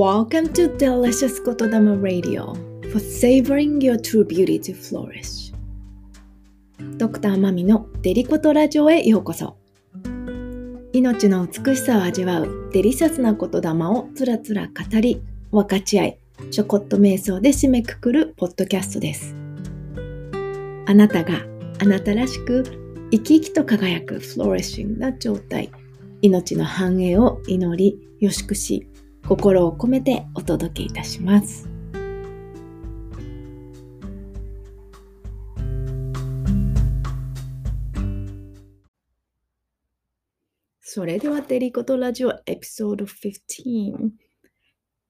[0.00, 2.54] Welcome to Delicious 言霊 Radio
[2.90, 5.52] for savoring your true beauty to flourish.
[6.96, 9.58] ドクターマミのデリコトラジオへようこそ
[10.94, 16.18] 命の美しさを味わうデリシャスな言霊をつらつら語り分かち合い
[16.50, 19.34] ちょこっと瞑想で締めくくるポッドキャストです
[20.86, 21.42] あなたが
[21.78, 22.64] あなたらしく
[23.10, 25.70] 生き生きと輝くフローレッシングな状態
[26.22, 28.86] 命の繁栄を祈りよしくし
[29.26, 31.68] 心を込めてお届けいたします。
[40.80, 44.10] それではデリコトラジオエピソード15、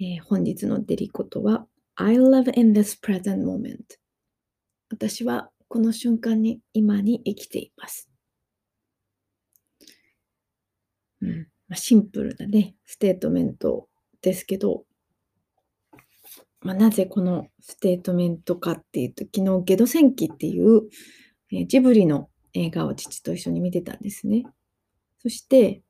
[0.00, 3.78] えー、本日のデリコトは I love in this present moment
[4.90, 8.10] 私はこの瞬間に今に生きています。
[11.22, 13.88] うんまあ、シンプルなね、ステートメント
[14.22, 14.84] ですけど、
[16.60, 20.82] まあ、なぜこのステートメントかっていうと、昨日ゲド戦記っていう、
[21.52, 24.44] え、ジブリの映画を父と一緒に見てたんですね。
[25.18, 25.82] そして、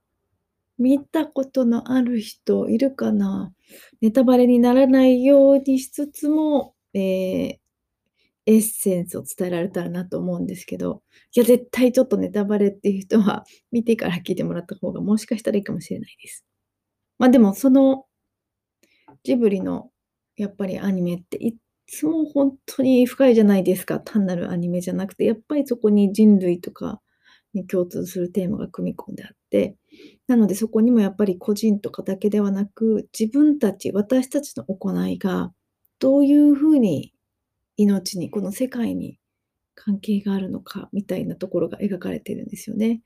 [0.79, 3.53] 見たことのある人いるかな？
[4.01, 7.61] ネタバレにならないようにしつつも、えー、エ
[8.47, 11.03] ッセンスを伝えられたらなと思うんですけど、
[11.37, 16.45] いや、絶対ちょっとネタバレっていう人は見てから聞いてもらった方がもしかしたらいいかもしれないです。
[17.19, 18.07] まあでも、その
[19.25, 19.91] ジブリの
[20.37, 21.57] やっぱりアニメってい
[21.87, 24.01] つも本当に深いじゃないですか。
[24.01, 27.01] 単なるアニメじゃなくて、やっぱりそこに人類とか
[27.55, 29.77] に共通するテーマが組み込んであって、
[30.27, 35.53] なのでそこにもやっぱり個人とかだけではなく、自分たち、私たちの行いが
[35.99, 37.13] どういうふうに
[37.77, 39.19] 命に、この世界に
[39.75, 43.03] 関係があるのかみたいなところが描かれてるんですよね。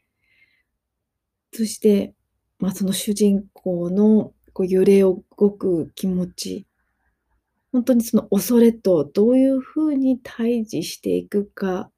[1.53, 2.15] そして、
[2.59, 6.67] まあ、その主人公のこう揺れ動く気持ち、
[7.73, 11.91] 本当にその恐れとどういうふうに対峙していくか、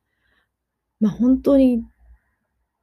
[0.99, 1.85] まあ、本当に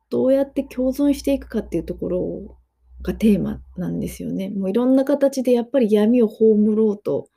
[0.09, 2.57] どうやって共存していくかっていうところ
[3.01, 4.49] がテーマなんですよね。
[4.49, 7.27] もういろんな形でやっぱり闇を葬ろうと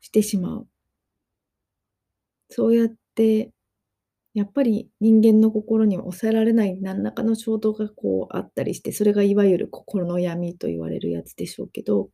[0.00, 0.66] してしまう。
[2.48, 3.52] そうやって
[4.36, 12.10] やっぱり人間の心には抑えられない何らかの衝動がこうあったりして、それがいわゆる心の闇と言われるやつでしょうけど、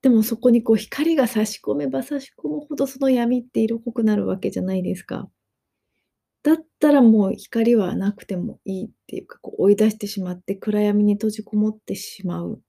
[0.00, 5.28] でもそこにこう光が差し込めば差し込むほどその闇って色濃くなるわけじゃないですか。
[6.44, 12.62] だったらもう光はなくてもいいっていうか、こう追い出してしまって暗闇に閉じこもってしまう。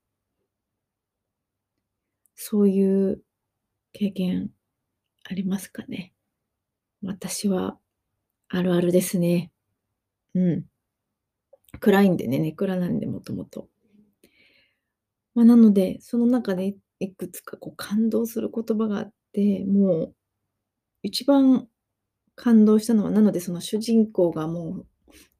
[2.34, 3.22] そういう
[3.92, 4.50] 経験
[5.22, 6.12] ありますかね。
[7.02, 7.78] 私は
[8.48, 9.52] あるあるですね。
[10.34, 10.64] うん。
[11.80, 13.68] 暗いんでね、ネクラなんで、もともと。
[15.34, 20.14] まあ、なので、その中でいくつかこう感動する言葉があって、もう
[21.02, 21.68] 一番
[22.34, 24.86] 感動したのは、なのでその主人公がもう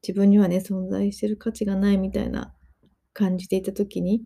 [0.01, 2.53] 自分にはね、存在してる価値がないみたいな
[3.13, 4.23] 感じていた時に、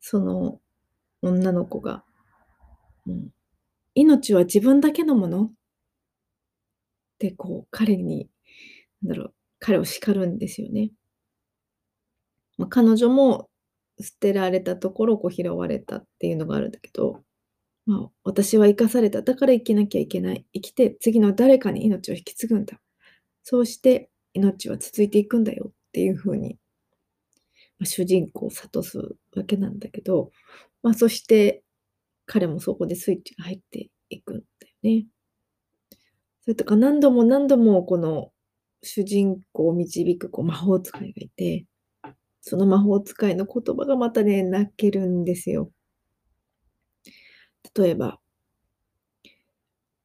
[0.00, 0.60] その
[1.22, 2.04] 女の子が、
[3.06, 3.28] うん、
[3.94, 5.50] 命は自分だけのもの
[7.18, 8.28] で、こう、彼に、
[9.02, 10.90] なんだろう、彼を叱るんですよね。
[12.58, 13.48] まあ、彼女も
[14.00, 17.22] 捨てられたところを、こう拾われたっていうのがあるんだけど、
[17.86, 19.22] まあ、私は生かされた。
[19.22, 20.46] だから生きなきゃいけない。
[20.54, 22.80] 生きて次の誰かに命を引き継ぐんだ。
[23.44, 26.58] そうして命は続いていくんだよっていうふうに、
[27.78, 28.98] まあ、主人公を諭す
[29.36, 30.32] わけなんだけど、
[30.82, 31.62] まあ、そして
[32.26, 35.06] 彼もそこでスイッチが入っていくんだよね。
[36.48, 38.32] それとか何度も何度もこの
[38.82, 41.66] 主人公を導くこう魔法使いがいて、
[42.40, 45.70] その魔法使いの言葉がまたね、泣けるんですよ。
[47.76, 48.18] 例えば、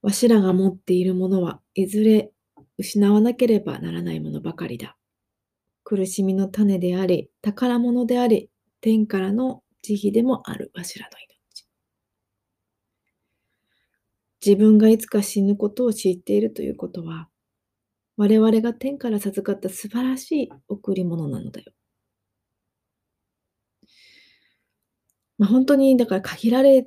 [0.02, 2.30] わしらが持っているものはいずれ
[2.76, 4.98] 失わなければならないものばかりだ。
[5.82, 8.50] 苦しみの種であり、宝物であり、
[8.82, 11.33] 天からの慈悲でもあるわしらの命。
[14.44, 17.28] 自分がいつか死ぬことを知っているということは、
[18.16, 21.72] 我々が天から授かった素晴らしい贈り物なのだよ。
[25.38, 26.86] まあ、本当に、だから限られ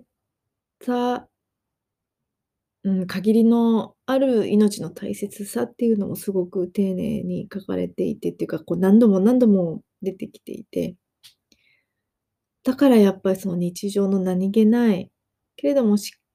[0.85, 1.27] た、
[2.83, 10.95] うん、限りのある命の大切さっていうのもすごく丁寧に書かれていてっていうか、こう何度も何度も出てきていて、
[12.63, 15.11] だからやっぱりその日常の何気ない、
[15.57, 16.26] けれどもしっ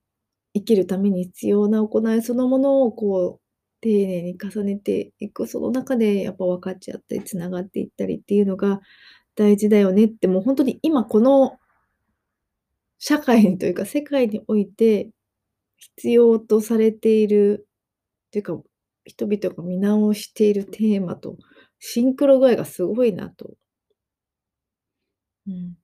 [0.54, 3.42] 生きるために必要な行いそのものをこう
[3.80, 8.80] 丁寧に重ねていくその中でやっぱ分かっちゃったりつながっていったりっていうのが
[9.36, 11.58] 大事だよねって、もう本当に今この
[12.98, 15.10] 社会にというか、世界において
[15.96, 17.68] 必要とされている
[18.28, 18.58] っていうか、
[19.04, 21.36] 人々が見直しているテーマと
[21.80, 23.56] シンクロ具合がすごいなと。
[25.46, 25.81] うん。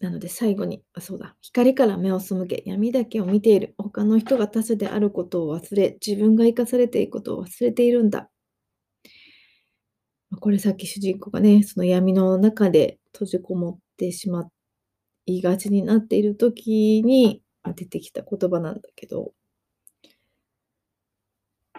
[0.00, 3.74] なので最後に、あ、そうだ、光から目を背け、闇だけを見ている。
[3.78, 8.28] 他の人が他者であることを忘れ、自分が生かされていることを忘れているんだ。
[10.40, 14.48] これさっき主人公がね、その闇の中で閉じこもってしま
[15.26, 17.42] いがちになっている時に、
[17.76, 19.32] 出てきた言葉なんだけど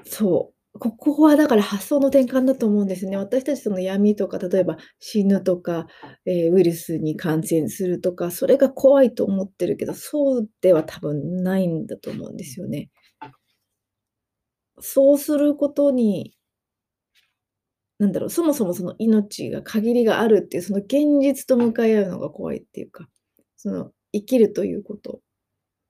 [0.05, 3.17] そう、ここはだから発想の転換だと思うんですね。
[3.17, 5.87] 私たちその闇とか、例えば死ぬとか、
[6.25, 12.89] ええ、ウイルスに感染するとか、それが怖いと思ってるけど、そうでは多分ないんだと思うんですよね。
[14.79, 16.35] そうすることに
[17.99, 23.07] なんだろう、そもそもその命が限りがあるっていう、その現実と向かい合うのが怖いっていうか、
[23.57, 25.21] その生きるということ。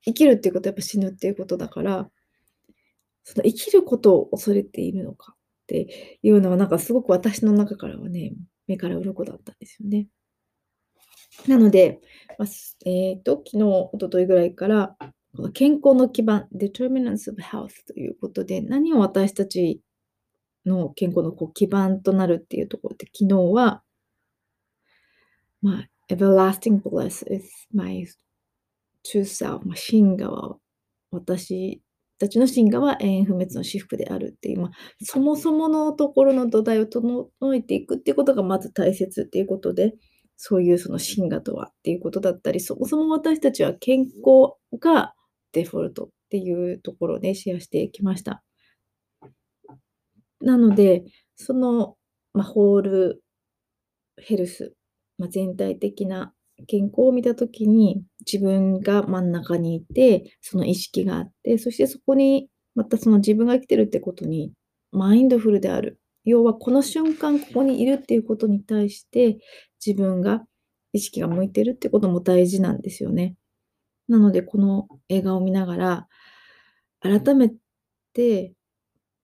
[0.04, 2.10] 生きるっていうことはやっぱ死ぬっていうことだから
[3.26, 5.36] その生きることを恐れているのかっ
[5.68, 8.34] ていうのは、なんかすごく私の中からはね、
[8.68, 10.08] 目から鱗だったんですよね。
[11.48, 12.00] なので、
[12.38, 14.96] まあ、えっと、昨日、一昨日ぐらいから、
[15.54, 19.82] 健康の基盤、determinants of health ということで、何を私たち
[20.66, 23.84] の健康のこう基盤となるっていうところで、昨日は、
[25.62, 28.06] まあ、everlasting bliss is my
[29.04, 30.58] true self、まあ、真我は
[31.12, 31.82] 私
[32.18, 34.72] たちの神話は永遠不滅の至福であるっていう、まあ、
[35.04, 39.94] そもそものところの土台を整えていくっていうことがまず大切っていうことで、
[40.38, 45.14] そういうその神話とはっていうことだったり、そもそも私たちは健康が
[45.52, 48.44] デフォルトっていうところでシェアしてきました。
[50.42, 51.04] なので、
[51.36, 51.96] その、
[52.34, 53.24] まあ、ホール
[54.18, 54.74] ヘルス、
[55.18, 56.34] まあ、全体的な
[56.68, 64.52] 健康を見た時に、自分が真ん中にいて、その意識があって、そしてそこに、またその自分が生きてるってことに
[64.92, 66.00] マインドフルである。
[66.26, 69.38] 要はこの瞬間ここにいるっていうことに対して、
[69.86, 70.44] 自分が
[70.94, 73.36] 意識が向いてるってことも大事なんですよね。
[74.08, 76.08] なので、この映画を見ながら、
[77.02, 77.52] 改め
[78.14, 78.54] て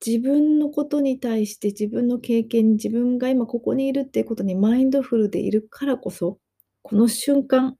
[0.04, 6.38] 自分のことに対して、自分の経験自分が今ここにいるっていうことにマインドフルでいるからこそ
[6.84, 7.76] この瞬間、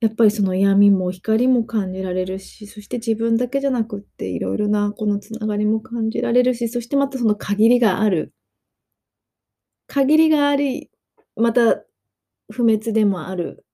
[0.00, 8.34] やっぱりその闇も光も感じられるし、そして自分だけじゃなくって、いろいろなこのつながりも感じられるし、そしてまたその限りがある。
[9.86, 10.90] 限りがあり、
[11.36, 11.84] また
[12.50, 13.64] 不滅でもある。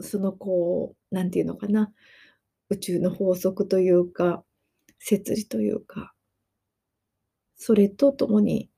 [0.00, 1.92] そのこう、なんていうのかな、
[2.70, 4.44] 宇宙の法則というか、
[5.00, 6.14] 摂理というか、
[7.56, 8.70] それとともに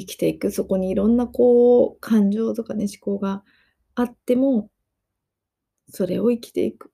[0.00, 3.44] 生きていく、そこにいろんなこう、感情とかね、思考が
[3.94, 4.70] あっても、
[5.88, 6.92] それを生きていく。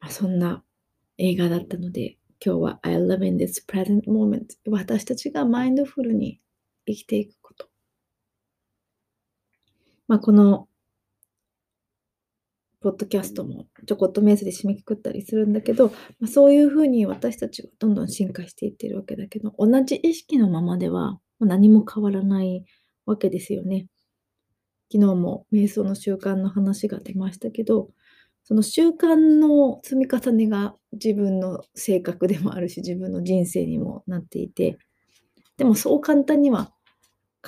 [0.00, 0.64] まあ、そんな
[1.18, 6.40] 映画だったので、今日は I live in this present moment 私たちがマインドフルに
[6.86, 7.68] 生きていくこと。
[10.08, 10.68] まあ、この
[12.82, 22.64] ポッドキャストもちょこっとメースで締めくくったりするんだけど、ま、そういう風に私たちはどんどん進化していってるわけだけど、同じ意識のままでは、何も変わらない
[23.06, 23.86] わけですよね。
[24.92, 27.88] 昨日も瞑想の習慣の話が出ましたけど、
[28.44, 34.78] その習慣の積み重ねが自分の性格でもあるし、自分の人生にもなっていて、
[35.56, 36.72] でもそう簡単には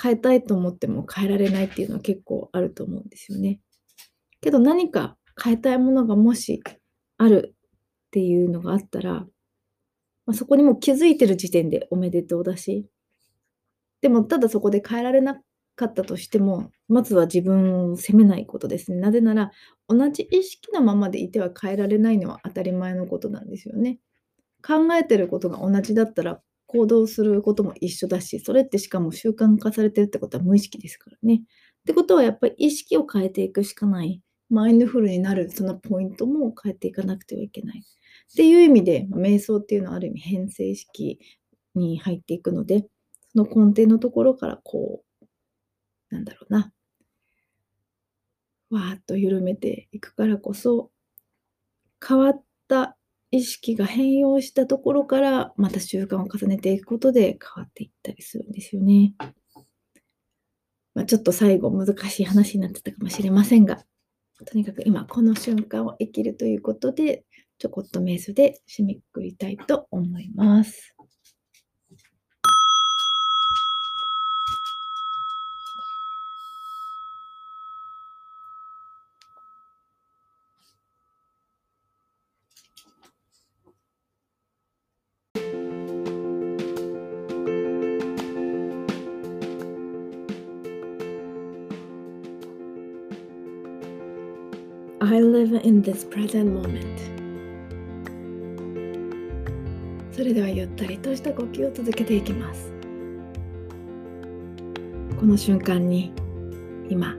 [0.01, 3.59] 変えたいと思っても変えられないっていうのは結構あると思うんですよね。
[4.41, 6.61] けど何か変えたいものがもし
[7.17, 9.25] あるっていうのがあったら、
[10.25, 12.87] まあ、そこにも気づいてる時点でおめでとうだし、
[14.01, 15.41] でもただそこで変えられな
[15.75, 18.97] かったとしても、まずは自分を責めないことですね。
[18.99, 19.51] なぜなら、
[19.87, 23.99] 同じ意識のままでいては変えられないのは当たり前のことなんですよね。
[24.65, 31.43] 考えてることが同じだったら、行動することも一緒だし、それってしかも習慣化されてるってことは無意識ですからね。
[31.43, 34.21] ってことはやっぱり意識を変えていくしかない。
[34.49, 37.79] マインドフルになるそのポイントも変えていかなくてはいけない。
[37.79, 41.19] っていう意味で、瞑想っていうのはある意味変性意識
[41.73, 42.87] に入っていくので、
[43.33, 45.25] その根底のところからこう、
[46.09, 46.71] なんだろうな、
[48.69, 50.91] わーっと緩めていくからこそ、
[52.05, 52.97] 変わった
[53.31, 59.15] 意識が変容したところから、また習慣を重ねていくことで変わっていったりするんですよね。
[60.93, 63.83] まあ、ちょっと最後難しい話になってたかもしれませんが、
[64.43, 67.23] とにかく今この瞬間を生きるということで、
[67.57, 70.94] ちょこっと瞑想で締めくくりたいと思います。
[95.01, 96.79] I live in this present moment.
[100.13, 102.71] それではゆったりとした呼吸を続けていきます。
[105.19, 106.13] この瞬間に
[106.89, 107.13] 今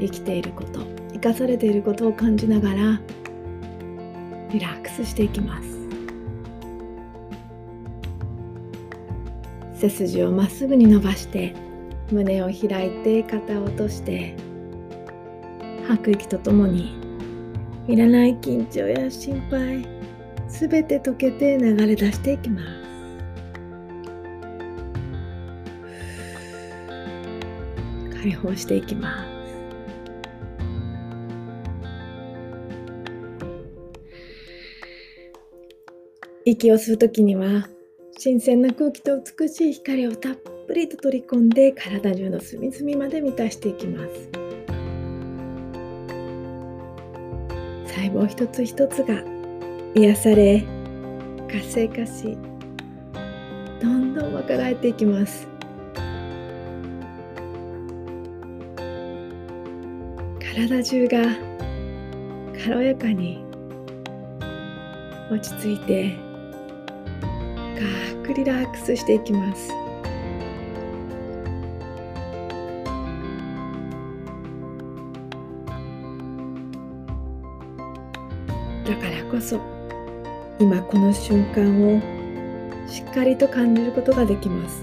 [0.00, 0.80] 生きていること
[1.12, 3.00] 生かされていることを感じながら
[4.50, 5.78] リラックスしていきます。
[9.76, 11.54] 背筋をまっすぐに伸ばして
[12.10, 14.47] 胸を開いて肩を落として
[15.88, 16.94] 吐く息とともに
[17.88, 19.88] いらない緊張や心配
[20.46, 22.68] すべて溶けて流れ出していきます
[28.22, 29.28] 解放していきます
[36.44, 37.66] 息を吸う時には
[38.18, 44.47] 新鮮な空気と美しい光をたっぷりと取り込んで体中の隅々まで満たしていきます。
[47.98, 49.24] 細胞一つ一つが
[49.96, 50.62] 癒され
[51.50, 52.38] 活性化し
[53.82, 55.48] どんどん若返っていきます。
[60.38, 61.24] 体中が
[62.64, 63.44] 軽やかに
[65.32, 66.16] 落ち着いて
[68.22, 69.87] 深くリラックスしていきます。
[78.88, 79.60] だからこそ
[80.58, 81.62] 今この瞬間
[81.94, 82.00] を
[82.88, 84.82] しっかりと感じることができます。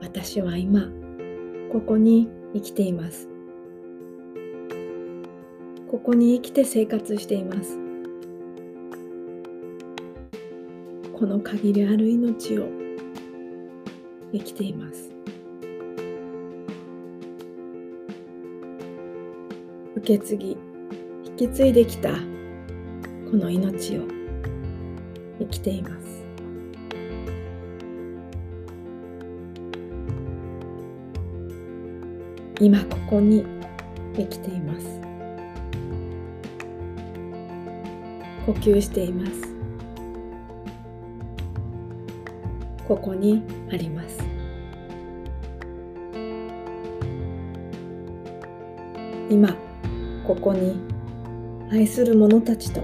[0.00, 0.88] 私は今
[1.72, 3.28] ここに生きています。
[5.90, 7.76] ここに生きて生活しています。
[11.12, 12.68] この限りある命を
[14.32, 15.11] 生きています。
[20.02, 20.56] 受け継ぎ
[21.26, 22.16] 引き継いできたこ
[23.36, 24.02] の命を
[25.38, 26.24] 生きています。
[32.58, 33.44] 今ここに
[34.16, 35.00] 生きています。
[38.44, 39.32] 呼吸しています。
[42.88, 44.18] ここにあります。
[49.30, 49.56] 今
[50.26, 50.76] ここに
[51.70, 52.82] 愛する者たちと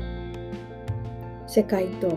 [1.47, 2.16] 世界と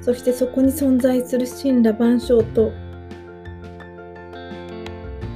[0.00, 2.72] そしてそこに存在する神羅万象と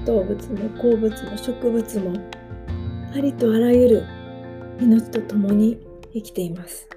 [0.05, 2.12] 動物も鉱物も植物も
[3.15, 4.05] ありとあらゆる
[4.81, 5.79] 命と共に
[6.12, 6.88] 生きています。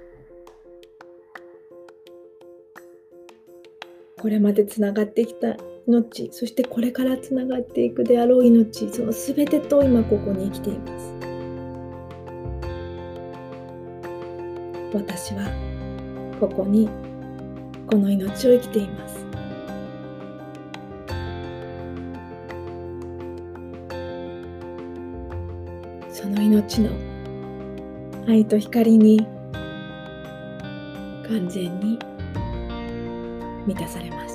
[4.20, 11.19] これまでつながってきた命そしてこれからつながっていくであろう命その全てと今ここに生きています。
[15.00, 15.46] 私は
[16.38, 16.90] ここに
[17.86, 19.24] この命を生きています。
[26.12, 26.90] その命の
[28.28, 29.26] 愛と光に
[31.26, 31.98] 完全に
[33.66, 34.29] 満たされます。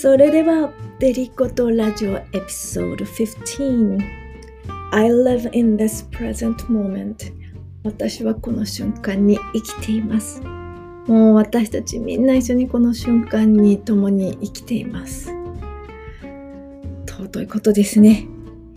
[0.00, 3.98] それでは、デリコとラジオエピソード15
[4.92, 7.32] I live in this present moment
[7.82, 10.40] 私はこの瞬間に生きています。
[11.08, 15.32] もう私たちみんな一緒にこの瞬間に共に生きています。
[17.04, 18.28] 尊いことですね。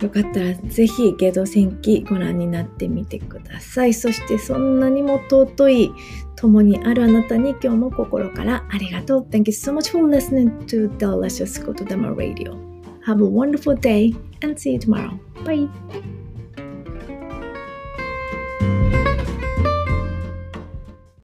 [0.02, 3.94] よかったらぜひゲド戦記ご覧になってみてください。
[3.94, 5.92] そしてそんなにも尊い
[6.36, 9.26] 共にあるあなたに今日も心からありがとう。
[9.30, 12.58] Thank you so much for listening to Delicious Kotodama Radio.
[13.06, 15.18] Have a wonderful day and see you tomorrow.
[15.44, 16.21] Bye.